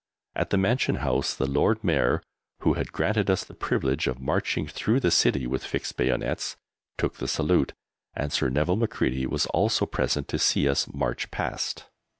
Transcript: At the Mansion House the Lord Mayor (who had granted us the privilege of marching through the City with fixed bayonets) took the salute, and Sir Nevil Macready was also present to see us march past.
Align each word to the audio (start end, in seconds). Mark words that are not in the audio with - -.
At 0.35 0.49
the 0.49 0.57
Mansion 0.57 0.95
House 0.95 1.35
the 1.35 1.45
Lord 1.45 1.83
Mayor 1.83 2.23
(who 2.61 2.73
had 2.73 2.91
granted 2.91 3.29
us 3.29 3.43
the 3.43 3.53
privilege 3.53 4.07
of 4.07 4.19
marching 4.19 4.65
through 4.65 4.99
the 4.99 5.11
City 5.11 5.45
with 5.45 5.63
fixed 5.63 5.95
bayonets) 5.95 6.57
took 6.97 7.17
the 7.17 7.27
salute, 7.27 7.73
and 8.15 8.33
Sir 8.33 8.49
Nevil 8.49 8.77
Macready 8.77 9.27
was 9.27 9.45
also 9.45 9.85
present 9.85 10.27
to 10.29 10.39
see 10.39 10.67
us 10.67 10.91
march 10.91 11.29
past. 11.29 11.85